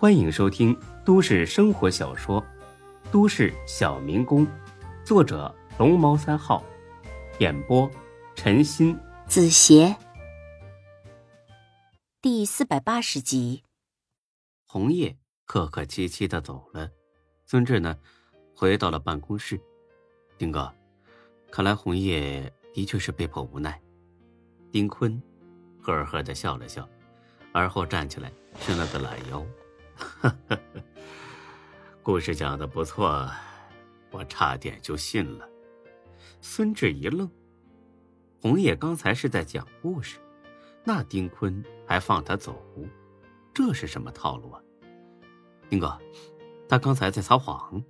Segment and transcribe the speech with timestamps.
[0.00, 0.74] 欢迎收听
[1.04, 2.40] 都市生活小说
[3.12, 4.46] 《都市小民工》，
[5.04, 6.64] 作者龙猫三号，
[7.38, 7.86] 演播
[8.34, 9.94] 陈鑫、子邪，
[12.22, 13.62] 第四百八十集。
[14.64, 16.90] 红叶客客气气的走了，
[17.44, 17.94] 孙志呢，
[18.56, 19.60] 回到了办公室。
[20.38, 20.72] 丁哥，
[21.50, 23.78] 看来红叶的确是被迫无奈。
[24.72, 25.22] 丁坤
[25.82, 26.88] 呵呵的笑了笑，
[27.52, 29.44] 而后站起来伸了个懒腰。
[32.02, 33.30] 故事讲的不错，
[34.10, 35.48] 我差点就信了。
[36.40, 37.30] 孙志一愣，
[38.40, 40.18] 红叶刚才是在讲故事，
[40.84, 42.64] 那丁坤还放他走，
[43.52, 44.62] 这是什么套路啊？
[45.68, 45.98] 丁哥，
[46.68, 47.82] 他刚才在撒谎。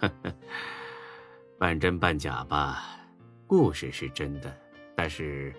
[0.00, 0.34] 呵 呵
[1.58, 3.00] 半真半假吧，
[3.46, 4.54] 故事是真的，
[4.94, 5.54] 但是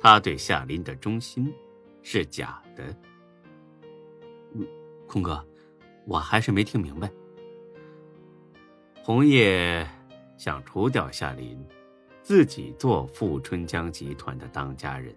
[0.00, 1.52] 他对夏林的忠心
[2.02, 2.96] 是假的。
[5.12, 5.46] 空哥，
[6.06, 7.12] 我还是没听明白。
[9.02, 9.86] 红叶
[10.38, 11.62] 想除掉夏林，
[12.22, 15.14] 自己做富春江集团的当家人。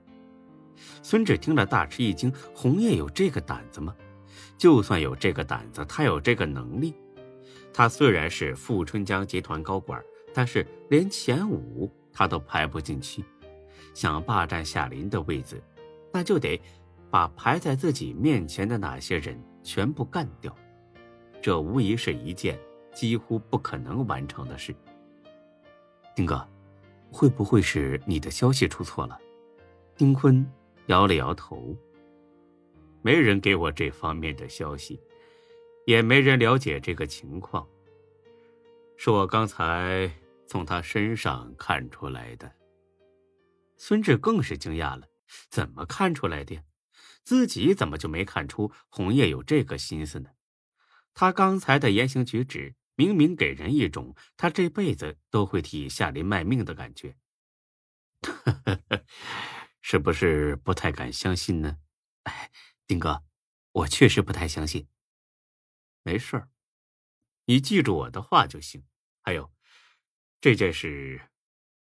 [1.01, 3.95] 孙志听了大吃一惊：红叶有这个胆子吗？
[4.57, 6.93] 就算有这个胆子，他有这个能力。
[7.73, 13.23] 他虽然是富春江集团高管，但是连前五他都排不进去。
[13.93, 15.63] 想霸占夏林的位子，
[16.11, 16.61] 那就得
[17.09, 19.41] 把排在自己面前的那些人。
[19.65, 20.55] 全部干掉，
[21.41, 22.57] 这无疑是一件
[22.93, 24.73] 几乎不可能完成的事。
[26.15, 26.47] 丁哥，
[27.11, 29.19] 会不会是你的消息出错了？
[29.97, 30.45] 丁坤
[30.85, 31.75] 摇了摇头。
[33.01, 35.01] 没人给我这方面的消息，
[35.85, 37.67] 也没人了解这个情况。
[38.97, 40.09] 是我刚才
[40.47, 42.51] 从他身上看出来的。
[43.77, 45.07] 孙志更是惊讶了，
[45.49, 46.55] 怎么看出来的？
[47.25, 50.29] 自己怎么就没看出红叶有这个心思呢？
[51.13, 57.17] 他刚才的言行举止，明明给人一种他这辈子都会替夏林卖命的感觉。
[59.81, 61.77] 是不是不太敢相信呢？
[62.23, 62.51] 哎，
[62.85, 63.23] 丁哥，
[63.71, 64.87] 我确实不太相信。
[66.03, 66.49] 没事儿，
[67.45, 68.83] 你记住我的话就行。
[69.21, 69.51] 还有，
[70.39, 71.29] 这件事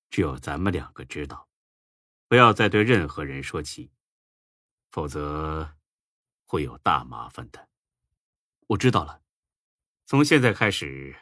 [0.08, 1.48] 只有咱们两个知道，
[2.28, 3.90] 不要再对任何人说起。
[4.96, 5.72] 否则，
[6.46, 7.68] 会有大麻烦的。
[8.68, 9.20] 我知道了，
[10.06, 11.14] 从现在开始，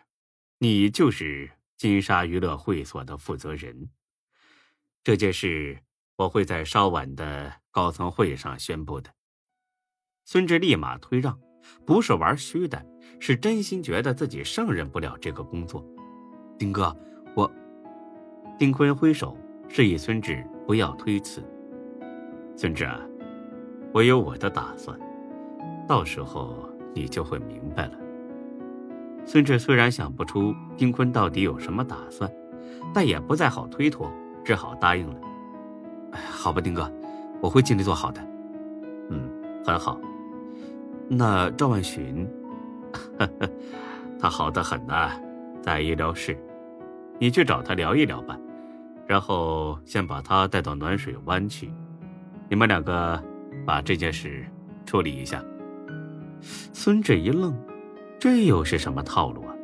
[0.59, 3.91] 你就是金沙娱乐会所的负责人。
[5.03, 5.83] 这件事
[6.15, 9.12] 我会在稍晚的高层会议上宣布的。
[10.25, 11.37] 孙志立马推让，
[11.85, 12.87] 不是玩虚的，
[13.19, 15.85] 是真心觉得自己胜任不了这个工作。
[16.56, 16.97] 丁哥，
[17.35, 17.51] 我……
[18.56, 19.37] 丁坤挥手
[19.69, 21.43] 示意孙志不要推辞。
[22.56, 23.05] 孙志啊。
[23.94, 24.99] 我有我的打算，
[25.87, 27.93] 到时候你就会明白了。
[29.25, 32.28] 孙志虽然想不出丁坤到底有什么打算，
[32.93, 34.10] 但也不再好推脱，
[34.44, 35.15] 只好答应了。
[36.12, 36.91] 好吧，丁哥，
[37.41, 38.21] 我会尽力做好的。
[39.10, 39.31] 嗯，
[39.65, 39.97] 很好。
[41.09, 42.28] 那赵万寻，
[44.19, 45.12] 他好的很呐，
[45.62, 46.37] 在医疗室，
[47.21, 48.37] 你去找他聊一聊吧，
[49.06, 51.72] 然后先把他带到暖水湾去，
[52.49, 53.22] 你们两个。
[53.64, 54.44] 把这件事
[54.86, 55.44] 处理一下。
[56.72, 57.56] 孙志一愣，
[58.19, 59.54] 这又是什么套路啊？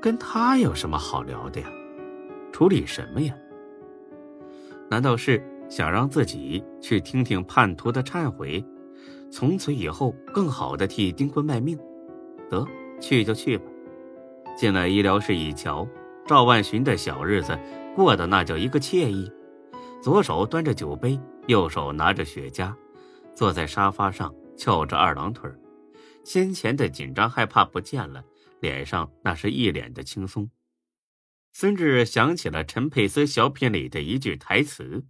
[0.00, 1.66] 跟他有什么好聊的呀？
[2.52, 3.34] 处理什么呀？
[4.90, 8.62] 难道是想让自己去听听叛徒的忏悔，
[9.30, 11.78] 从此以后更好的替丁坤卖命？
[12.50, 12.66] 得
[13.00, 13.64] 去就去吧。
[14.54, 15.88] 进了医疗室一瞧，
[16.26, 17.58] 赵万寻的小日子
[17.96, 19.32] 过得那叫一个惬意，
[20.02, 22.70] 左手端着酒杯，右手拿着雪茄。
[23.34, 25.50] 坐在沙发上，翘着二郎腿
[26.24, 28.24] 先前的紧张害怕不见了，
[28.60, 30.50] 脸上那是一脸的轻松。
[31.52, 35.04] 孙志想起了陈佩斯小品里的一句台词：“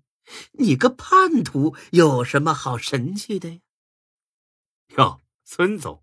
[0.58, 3.60] 你个叛徒有什么好神气的呀？”
[4.96, 6.02] 哟，孙总，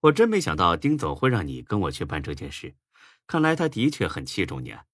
[0.00, 2.74] 我真没想到丁总会让你跟我去办这件事，
[3.26, 4.70] 看来他的确很器重你。
[4.70, 4.84] 啊。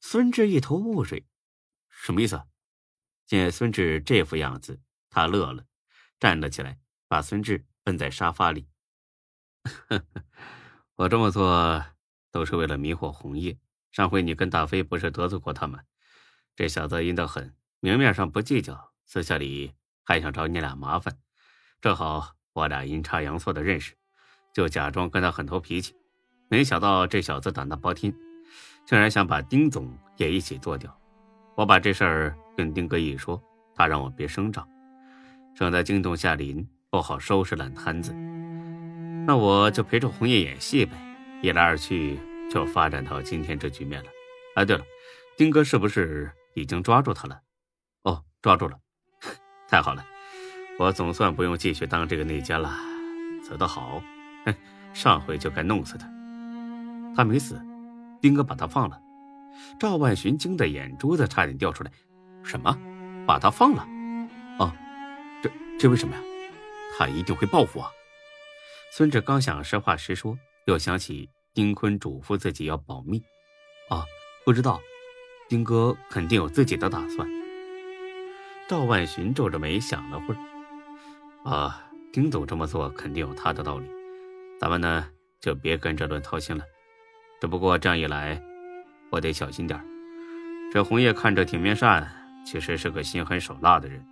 [0.00, 1.26] 孙志一头雾水，
[1.88, 2.42] 什么意思？
[3.26, 4.80] 见孙志这副样子。
[5.10, 5.64] 他乐了，
[6.18, 8.68] 站了起来，把孙志摁在沙发里。
[10.96, 11.84] 我这么做
[12.30, 13.58] 都是为了迷惑红叶。
[13.90, 15.84] 上回你跟大飞不是得罪过他们？
[16.54, 19.72] 这小子阴得很，明面上不计较，私下里
[20.04, 21.18] 还想找你俩麻烦。
[21.80, 23.94] 正好我俩阴差阳错的认识，
[24.52, 25.94] 就假装跟他很投脾气。
[26.48, 28.14] 没想到这小子胆大包天，
[28.86, 30.94] 竟然想把丁总也一起做掉。
[31.56, 33.42] 我把这事儿跟丁哥一说，
[33.74, 34.68] 他让我别声张。
[35.58, 38.14] 省得惊动夏林，不好收拾烂摊子。
[39.26, 40.92] 那我就陪着红叶演戏呗。
[41.42, 42.16] 一来二去，
[42.48, 44.08] 就发展到今天这局面了。
[44.54, 44.84] 哎，对了，
[45.36, 47.40] 丁哥是不是已经抓住他了？
[48.04, 48.78] 哦，抓住了，
[49.68, 50.04] 太好了，
[50.78, 52.70] 我总算不用继续当这个内奸了。
[53.42, 54.00] 走得好，
[54.94, 56.08] 上回就该弄死他。
[57.16, 57.60] 他没死，
[58.20, 58.96] 丁哥把他放了。
[59.80, 61.90] 赵万寻惊得眼珠子差点掉出来。
[62.44, 62.78] 什么？
[63.26, 63.84] 把他放了？
[64.60, 64.72] 哦，
[65.78, 66.22] 这为什么呀？
[66.96, 67.88] 他一定会报复啊！
[68.90, 73.22] 孙志刚想实话实说，又想起丁坤嘱咐自己要保密。
[73.88, 74.04] 啊，
[74.44, 74.80] 不知道，
[75.48, 77.28] 丁哥肯定有自己的打算。
[78.68, 81.48] 赵万寻皱着眉想了会儿。
[81.48, 83.88] 啊，丁总这么做肯定有他的道理，
[84.60, 85.08] 咱们呢
[85.40, 86.64] 就别跟这乱操心了。
[87.40, 88.42] 只不过这样一来，
[89.10, 89.80] 我得小心点
[90.72, 92.10] 这红叶看着挺面善，
[92.44, 94.04] 其实是个心狠手辣的人。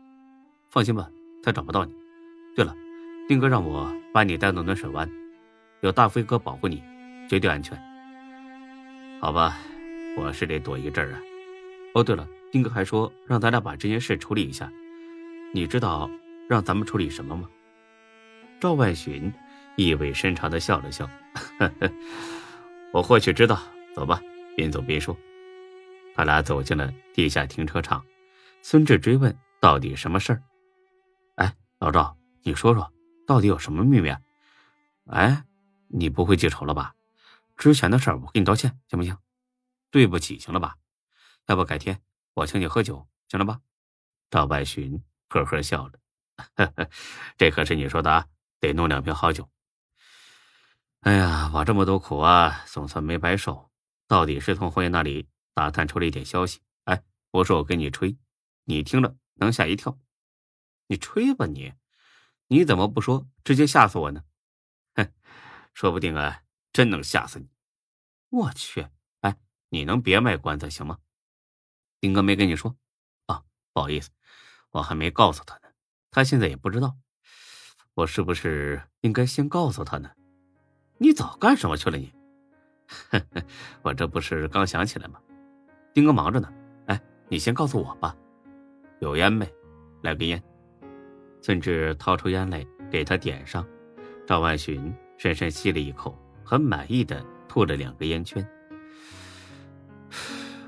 [0.71, 1.11] 放心吧，
[1.47, 1.95] 他找不到你。
[2.57, 2.75] 对了，
[3.29, 5.09] 丁哥让我把你带到暖水湾，
[5.81, 6.83] 有大飞哥保护你，
[7.29, 7.81] 绝对安全。
[9.21, 9.57] 好吧，
[10.17, 11.21] 我是得躲一阵啊。
[11.95, 14.69] 哦，对了，丁哥还说让咱俩把这件事处理一下。
[15.55, 16.11] 你知道
[16.49, 17.49] 让咱们处理什么吗？
[18.61, 19.33] 赵万寻
[19.77, 21.09] 意味深长的笑了笑。
[21.61, 21.89] 呵 呵
[22.93, 23.57] 我或许知道，
[23.95, 24.21] 走吧。
[24.57, 25.17] 边走边说，
[26.17, 28.05] 他俩走进了地下停车场。
[28.63, 30.43] 孙志追问：“到底什么事儿？”
[31.79, 32.91] 老赵，你说说，
[33.27, 34.09] 到底有什么秘密？
[35.07, 35.45] 哎，
[35.89, 36.95] 你不会记仇了吧？
[37.55, 39.17] 之前的事儿我给你道歉，行不行？
[39.91, 40.77] 对不起，行了吧？
[41.47, 42.01] 要不改天
[42.33, 43.61] 我请你喝酒，行了吧？
[44.31, 45.93] 赵白寻呵呵笑了，
[46.55, 46.89] 呵呵，
[47.37, 48.27] 这可是你说的啊，
[48.59, 49.49] 得弄两瓶好酒。
[51.01, 53.71] 哎呀，我这么多苦啊，总算没白受。
[54.09, 56.61] 到底是从红叶那里打探出了一点消息。
[56.85, 58.17] 哎，不是我跟你吹，
[58.65, 59.99] 你听了能吓一跳。
[60.89, 61.73] 你吹吧你，
[62.49, 64.23] 你怎么不说，直接吓死我呢？
[64.95, 65.13] 哼，
[65.75, 66.43] 说不定啊，
[66.73, 67.49] 真能吓死你。
[68.31, 68.87] 我去，
[69.21, 69.37] 哎，
[69.69, 70.99] 你能别卖关子行吗？
[72.01, 72.77] 丁哥没跟你说
[73.27, 73.43] 啊？
[73.73, 74.11] 不好意思，
[74.71, 75.69] 我还没告诉他呢，
[76.11, 76.97] 他现在也不知道。
[77.95, 80.11] 我是不是应该先告诉他呢？
[80.99, 81.97] 你早干什么去了？
[81.97, 82.13] 你，
[83.83, 85.21] 我这不是刚想起来吗？
[85.93, 86.53] 丁哥忙着呢。
[86.87, 88.15] 哎，你先告诉我吧。
[89.01, 89.51] 有烟没？
[90.03, 90.43] 来根烟。
[91.47, 93.65] 孙志掏出烟来给他点上。
[94.27, 98.45] 赵万寻深深吸了一口，很满意的吐了两个烟圈。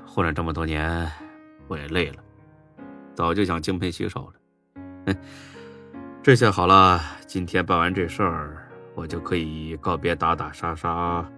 [0.07, 1.11] 混了这么多年，
[1.67, 2.23] 我也累了，
[3.13, 4.31] 早就想金盆洗手
[5.05, 5.13] 了。
[6.23, 8.65] 这下好了，今天办完这事儿。
[8.95, 11.29] 我就可以告别打打杀杀，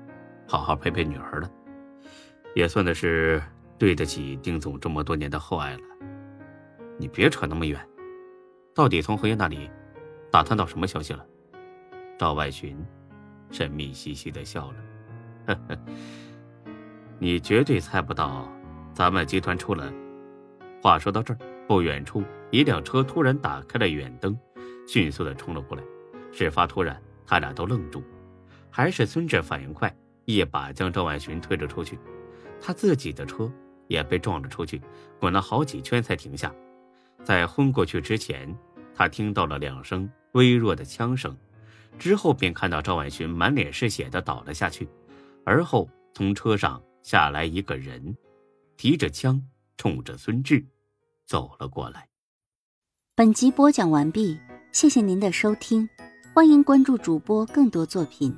[0.48, 1.50] 好好陪陪女儿了，
[2.54, 3.42] 也算的是
[3.80, 5.82] 对得起丁总这么多年的厚爱了。
[7.00, 7.84] 你别扯那么远，
[8.74, 9.70] 到底从何叶那里
[10.32, 11.26] 打探到什么消息了？
[12.18, 12.78] 赵万寻
[13.52, 14.76] 神秘兮兮的笑了，
[15.48, 15.78] 呵呵，
[17.20, 18.48] 你绝对猜不到，
[18.94, 19.92] 咱们集团出了。
[20.82, 21.38] 话说到这儿，
[21.68, 24.38] 不远处一辆车突然打开了远灯，
[24.88, 25.84] 迅速的冲了过来，
[26.32, 27.00] 事发突然。
[27.24, 28.04] 他俩都愣住，
[28.70, 29.96] 还是孙志反应快，
[30.26, 31.98] 一把将赵万寻推了出去，
[32.60, 33.50] 他自己的车
[33.88, 34.82] 也被撞了出去，
[35.18, 36.54] 滚了好几圈才停下。
[37.24, 38.54] 在昏过去之前，
[38.96, 41.38] 他听到了两声微弱的枪声，
[41.98, 44.88] 之后便看到赵万寻满脸是血的倒了下去，
[45.46, 48.16] 而后从车上下来一个人，
[48.76, 49.42] 提着枪
[49.78, 50.66] 冲着孙志
[51.26, 52.08] 走了过来。
[53.16, 54.40] 本集播讲完毕，
[54.72, 55.88] 谢谢您的收听。
[56.34, 58.34] 欢迎关注主播更多作品。